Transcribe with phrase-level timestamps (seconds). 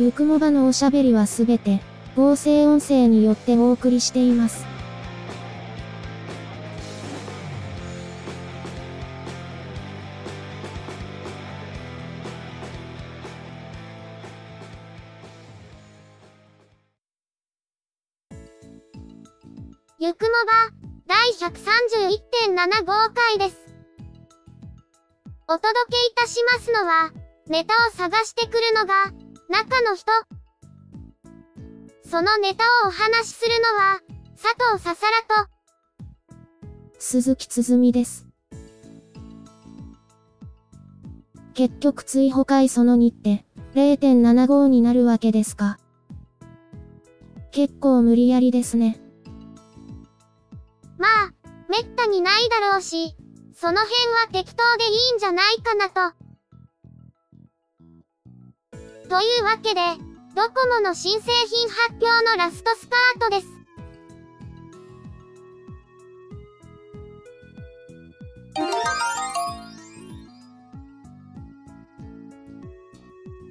[0.00, 1.82] ゆくもばのおしゃべりはすべて、
[2.16, 4.64] 合成音声によってお送りしています。
[19.98, 20.70] ゆくもば、
[21.06, 23.58] 第131.7号回です。
[25.46, 27.12] お届けいたしますのは、
[27.48, 29.19] ネタを探してくるのが、
[29.50, 30.06] 中の人。
[32.08, 34.00] そのネタをお話しするのは、
[34.40, 35.50] 佐藤ささらと、
[37.00, 38.28] 鈴木つづみです。
[41.54, 45.78] 結局追放回その2って、0.75になるわけですか。
[47.50, 49.00] 結構無理やりですね。
[50.96, 51.32] まあ、
[51.68, 53.16] めったにないだろうし、
[53.52, 56.19] その辺は適当でいいんじゃないかなと。
[59.10, 59.80] というわけで、
[60.36, 63.48] ドコモの新製品発表のラストスパートです。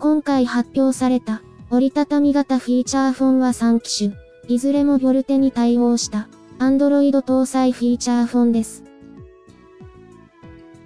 [0.00, 4.16] 今回発表された、折りたたみ型フィーチャーフォンは3機種、
[4.48, 6.26] いずれもボルテに対応した、
[6.58, 8.82] Android 搭載フィーチャーフォンです。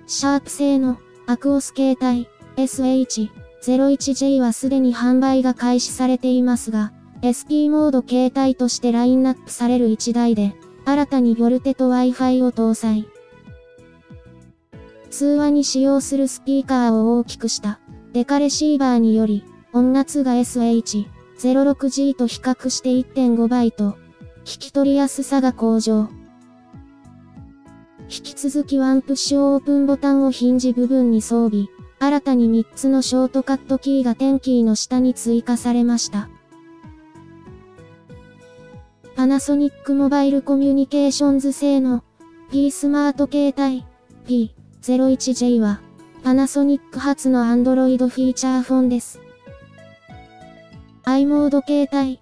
[0.07, 2.29] シャープ製の、アクオス携帯、
[3.63, 10.55] 01J はすでに販売が開始されていますが、SP モード携帯としてラインナップされる1台で、
[10.85, 13.09] 新たにボルテと Wi-Fi を搭載。
[15.11, 17.81] 通話に使用するスピーカーを大きくした、
[18.13, 23.97] デカレシーバーにより、音圧が SH06G と比較して1.5倍と、
[24.45, 26.09] 聞き取りやすさが向上。
[28.11, 31.67] 引き続きワンプッシュオープンボタンをヒンジ部分に装備、
[32.01, 36.29] 新たに3つのショートカットキーがテンキーの下に追加されました。
[39.17, 42.05] パナソニックモバイルコミュニケーションズ製の
[42.53, 43.85] P スマート携帯
[44.81, 45.81] P01J は
[46.23, 49.21] パナソニック初の Android フィーチャーフォンです。
[51.05, 52.21] i モード携帯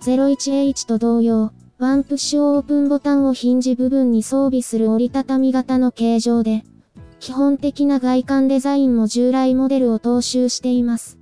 [0.00, 6.64] P01H と同様、ワンプッシュオープンボタンをヒンジ部分に装備する折りたたみ型の形状で、
[7.24, 11.18] 基本的な外観デザインも従来モデルを踏襲しています。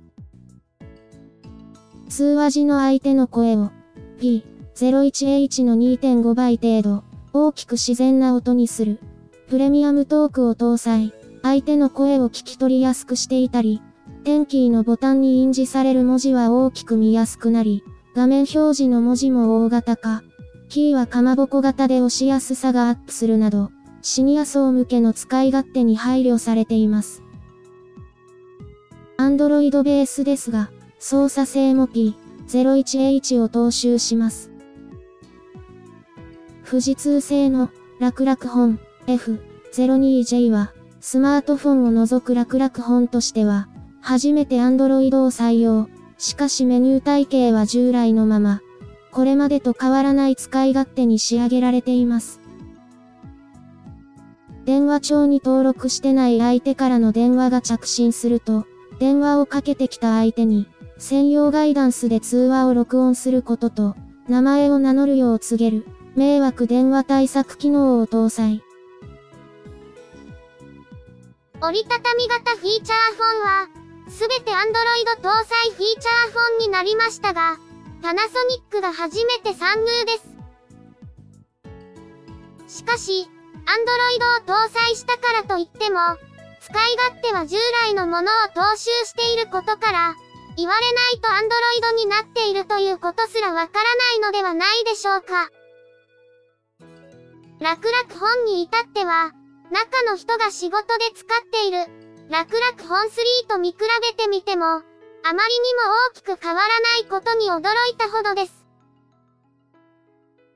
[2.09, 3.71] 通話時の相手の声を
[4.19, 8.99] P01H の2.5倍程度、大きく自然な音にする。
[9.47, 13.81] プレミアムトークを搭載、相手の声を聞き取りやすくしていたり、
[14.25, 17.81] テンキーのボタンに印字される文字は大きく見やすくなり、
[18.13, 20.21] 画面表示の文字も大型化。
[20.67, 23.71] キーはかまぼこ型で押しやすさがアップするなど、
[24.03, 27.23] シニア層向けの使い勝手に配慮されています。
[29.17, 30.69] Android ベースですが、
[30.99, 34.51] 操作性も P01H を踏襲します。
[36.69, 37.69] 富士通製の
[37.99, 38.77] 楽々本
[39.07, 43.69] F02J は、スマートフォンを除く楽々本としては、
[44.01, 45.87] 初めて Android を採用。
[46.17, 48.61] しかしメニュー体系は従来のまま、
[49.11, 52.42] これまでと変わらない使い勝手に仕上げられています。
[54.65, 58.65] 電話帳に登録してない相手からの電話が着信すると、
[58.99, 63.95] 電話をかけてきた相手に、専用ガイダンスで通話を録音することと、
[64.29, 65.85] 名前を名乗るよう告げる、
[66.15, 68.63] 迷惑電話対策機能を搭載。
[71.61, 73.67] 折りたたみ型フィーチャーフォンは、
[74.09, 74.61] すべて Android
[75.21, 77.57] 搭載フィーチャーフォンになりましたが、
[78.01, 80.11] パナソニックが初めて参入で
[82.67, 82.77] す。
[82.79, 83.29] しかし、
[83.65, 85.99] Android を搭載したからといっても、
[86.61, 90.15] 使い勝手は従来のものを踏襲していることから、
[90.55, 95.49] 言われないと Android になっているということすらわからないのではないでしょうか。
[97.59, 99.31] 楽々本に至っては、
[99.71, 101.77] 中の人が仕事で使っている、
[102.29, 104.81] 楽々本3と見比べてみても、あま
[105.31, 105.81] りにも
[106.11, 107.61] 大きく変わらないことに驚
[107.91, 108.65] いたほどです。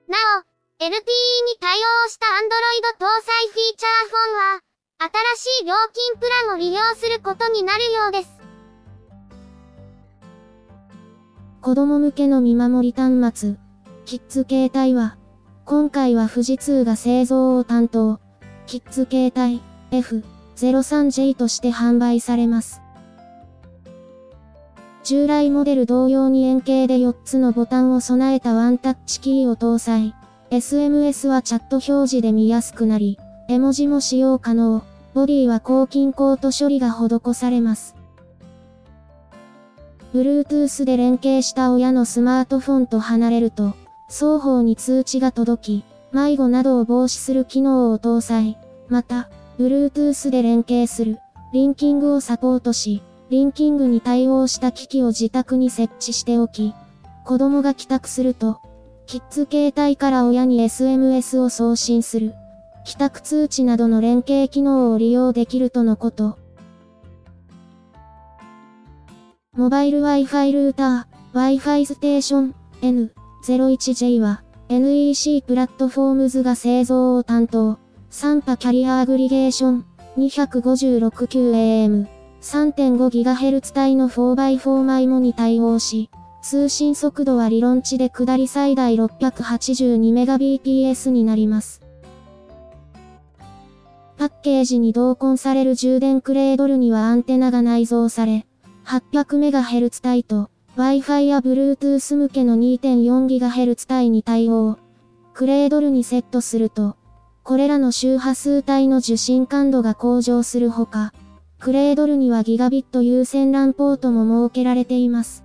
[0.07, 0.93] なお、LTE に
[1.59, 2.45] 対応した Android
[2.99, 4.61] 搭載フィーチャーフォンは、
[4.99, 8.29] 新しい料金プランを利用することになるようです。
[11.61, 13.55] 子供向けの見守り端末、
[14.05, 15.17] キッズ携帯は、
[15.65, 18.19] 今回は富士通が製造を担当、
[18.67, 22.83] キッズ携帯 F03J として販売されます。
[25.03, 30.13] 従来モデル同様に円形で4つのボタンを備えたワンタッチキーを搭載。
[30.49, 34.81] SMS はチャット表示で見やすくなり、絵文字も使用可能。
[35.13, 37.95] ボディは抗菌コート処理が施されます。
[40.13, 43.73] Bluetooth で連携した親のスマートフォンと離れると、
[44.09, 45.83] 双方に通知が届き、
[46.13, 48.57] 迷子などを防止する機能を搭載。
[48.87, 49.29] また、
[49.59, 51.17] Bluetooth で連携する、
[51.51, 56.73] リンキングをサポートし、リンキングに対応した機器を自宅に設置しておき、
[57.25, 58.61] 子供が帰宅すると、
[59.07, 62.33] キッズ携帯から親に SMS を送信する、
[62.83, 66.37] 帰宅通知などの連携機能を利用できるとのこと。
[69.55, 79.85] モバイル Wi-Fi ルーター、Wi-Fi ステーション N01J は NEC プラットフォームズが製造を担当、サンパキャリアアグリゲーション
[80.17, 82.07] 256QAM
[82.41, 86.09] 3.5GHz 帯の 4x4 マイモに対応し、
[86.49, 91.81] 通信速度は理論値で下り最大 682Mbps になります。
[94.17, 98.45] パッケージに同梱される充電クレードルにはアンテナが内蔵され、
[98.85, 104.77] 800MHz 帯と Wi-Fi や Bluetooth 向けの 2.4GHz 帯に対応。
[105.33, 106.95] クレードルにセットすると、
[107.43, 111.11] これらの周波数帯の受信感度が向上するほか、
[111.59, 115.43] クレードルにはギガビット有線 LAN ポートも設けられています。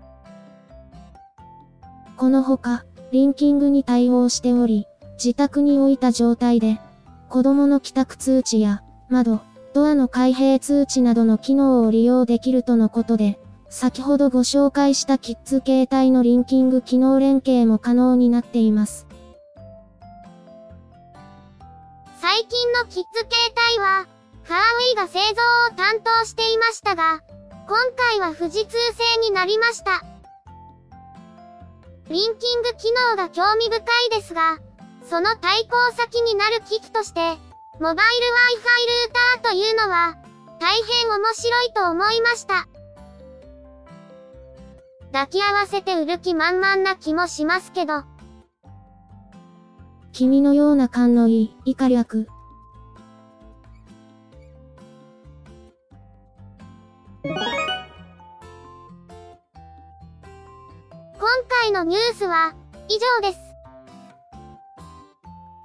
[2.22, 6.80] このほか、リンキングに対応しており、自宅に置いた状態で、
[7.28, 9.40] 子供の帰宅通知や、窓、
[9.74, 13.40] ドアの開閉通知などの機能を利用できるとのことで、
[13.70, 19.08] 先ほどご紹介したキッズ携帯のリンキング機能連携も可能になっています。
[22.20, 23.34] 最近のキッズ携
[23.74, 24.06] 帯は、
[24.44, 25.42] ファーウェイが製造
[25.72, 27.20] を担当していましたが、
[27.66, 28.76] 今回は富士通
[29.16, 30.11] 製になりました。
[32.08, 34.58] リンキング機能が興味深いですが、
[35.08, 37.20] その対抗先になる機器として、
[37.80, 38.02] モバイル
[38.60, 40.16] Wi-Fi ルーターというのは、
[40.60, 42.68] 大変面白いと思いました。
[45.12, 48.04] 抱き合わせて売る気満々な気もしますけど。
[50.12, 52.26] 君のような勘のいい、イカ略。
[61.48, 62.54] 回のニュースは、
[62.88, 63.40] 以上です。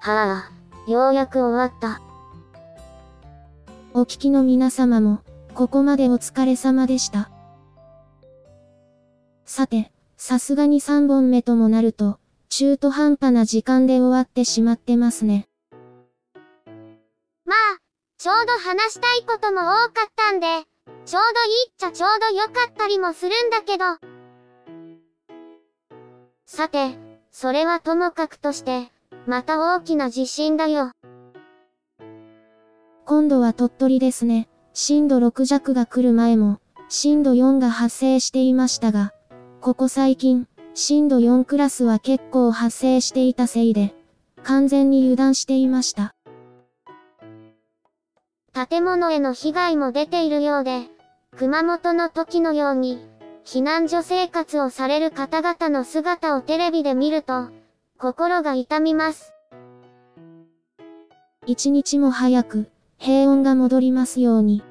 [0.02, 0.50] は
[0.88, 2.02] あ、ようやく終わった。
[3.94, 5.22] お聞きの皆様も、
[5.54, 7.30] ここまでお疲れ様でした。
[9.46, 12.20] さて、さすがに3本目ともなると、
[12.50, 15.48] 中途半端な時間で終わってしまってますね。
[17.46, 17.80] まあ、
[18.18, 20.48] ちょうど話したいことも多かったんで、
[21.06, 23.86] ちょうどいいっちゃちょうど良かったりもするんだけど、
[26.50, 26.98] さて、
[27.30, 28.90] それはともかくとして、
[29.26, 30.92] また大きな地震だよ。
[33.06, 34.48] 今度は鳥取ですね。
[34.74, 39.14] 震度6弱が来る前も、震度4が発生していましたが、
[39.60, 43.94] ここ最近、震度4クラスは結構発生していたせいで、
[44.44, 46.16] 完全に油断していました。
[48.70, 50.84] 建物への被害も出ているようで、
[51.36, 53.06] 熊本の時のように、
[53.48, 57.48] 避難所生活をされる方々の姿をテレビで見ると、
[57.98, 59.32] 心が痛みます。
[61.46, 64.64] 一日も早く、平穏が戻りますように。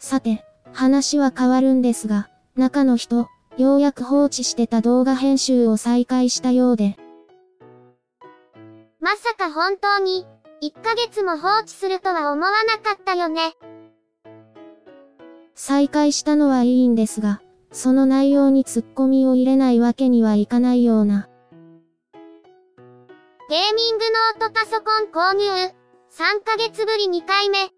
[0.00, 6.96] さて、話は変わるんですが、中の人、ようやく放置してた動画編集を再開したようで。
[8.98, 10.26] まさか本当に、
[10.60, 13.54] 1ヶ月も放置するとは思わなかったよね。
[15.54, 17.42] 再開したのはいいんですが、
[17.72, 21.28] その内容にツッコミを入れないわけにはいかないような。
[23.48, 24.04] ゲーミング
[24.38, 25.44] ノートパソコン購入。
[26.12, 27.70] 3ヶ月ぶり2回目。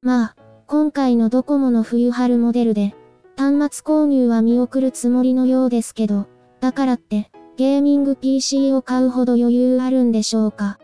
[0.00, 2.94] まあ、今回のドコモの冬春モデルで、
[3.36, 6.26] 端末購入は見送るつもりのようですけど、
[6.60, 10.78] だからって、ゲーミング PC を買うほど余裕あるんでしょうか。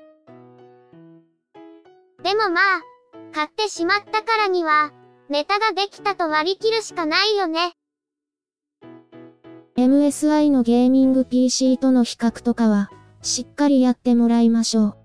[2.22, 2.89] でもまあ、
[3.32, 4.92] 買ってしまったからには、
[5.28, 7.72] ネタができたと割り切るしかないよね。
[9.76, 12.90] MSI のゲーミング PC との比較とかは、
[13.22, 14.96] しっかりやってもらいましょう。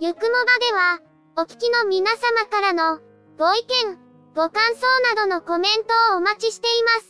[0.00, 0.98] ゆくもばでは、
[1.36, 3.00] お聞きの皆様からの、
[3.38, 3.98] ご意見、
[4.34, 7.09] ご感想などのコメントをお待ちしています。